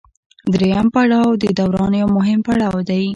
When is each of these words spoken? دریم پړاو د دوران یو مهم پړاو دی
دریم 0.53 0.87
پړاو 0.93 1.29
د 1.43 1.45
دوران 1.59 1.91
یو 2.01 2.09
مهم 2.17 2.39
پړاو 2.47 2.77
دی 2.89 3.03